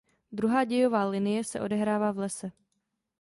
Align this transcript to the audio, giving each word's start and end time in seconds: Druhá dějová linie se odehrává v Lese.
Druhá 0.31 0.63
dějová 0.63 1.05
linie 1.05 1.43
se 1.43 1.61
odehrává 1.61 2.11
v 2.11 2.17
Lese. 2.17 2.51